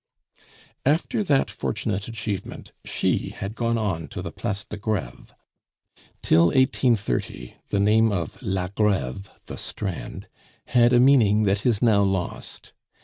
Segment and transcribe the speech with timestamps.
[0.83, 5.31] After that fortunate achievement she had gone on to the Place de Greve.
[6.23, 10.27] Till 1830 the name of La Greve (the Strand)
[10.65, 12.73] had a meaning that is now lost.